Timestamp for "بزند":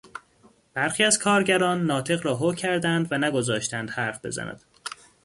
4.25-4.63